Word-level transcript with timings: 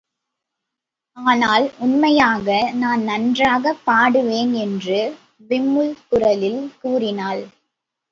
ஆனால் 1.17 1.65
உண்மையாக 1.77 2.47
நான் 2.73 3.01
நன்றாகப் 3.01 3.83
பாடுவேன்! 3.85 4.53
என்று 4.57 4.99
விம்மும் 5.49 5.93
குரலில் 6.09 6.63
கூறினாள். 6.81 7.43